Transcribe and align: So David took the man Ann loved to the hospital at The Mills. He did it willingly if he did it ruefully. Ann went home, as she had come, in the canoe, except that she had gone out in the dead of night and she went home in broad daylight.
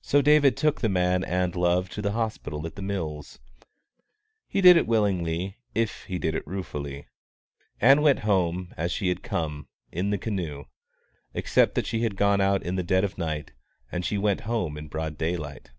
So 0.00 0.22
David 0.22 0.56
took 0.56 0.80
the 0.80 0.88
man 0.88 1.22
Ann 1.22 1.50
loved 1.50 1.92
to 1.92 2.00
the 2.00 2.12
hospital 2.12 2.66
at 2.66 2.74
The 2.74 2.80
Mills. 2.80 3.38
He 4.48 4.62
did 4.62 4.78
it 4.78 4.86
willingly 4.86 5.58
if 5.74 6.04
he 6.04 6.18
did 6.18 6.34
it 6.34 6.46
ruefully. 6.46 7.06
Ann 7.78 8.00
went 8.00 8.20
home, 8.20 8.72
as 8.78 8.92
she 8.92 9.08
had 9.08 9.22
come, 9.22 9.68
in 9.90 10.08
the 10.08 10.16
canoe, 10.16 10.64
except 11.34 11.74
that 11.74 11.84
she 11.84 12.00
had 12.00 12.16
gone 12.16 12.40
out 12.40 12.62
in 12.62 12.76
the 12.76 12.82
dead 12.82 13.04
of 13.04 13.18
night 13.18 13.52
and 13.90 14.06
she 14.06 14.16
went 14.16 14.40
home 14.48 14.78
in 14.78 14.88
broad 14.88 15.18
daylight. 15.18 15.70